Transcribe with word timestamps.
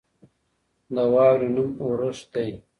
د 0.93 0.97
واورې 1.13 1.47
نوم 1.55 1.69
اورښت 1.81 2.25
دی. 2.33 2.49